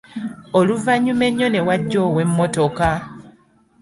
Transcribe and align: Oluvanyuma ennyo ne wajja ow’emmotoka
Oluvanyuma 0.59 1.23
ennyo 1.29 1.47
ne 1.49 1.59
wajja 1.67 1.97
ow’emmotoka 2.07 2.89